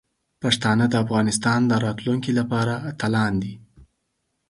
پښتانه 0.41 0.85
د 0.89 0.95
افغانستان 1.03 1.59
د 1.67 1.71
راتلونکي 1.85 2.31
لپاره 2.39 2.73
اتلان 2.91 3.33
دي. 3.43 3.53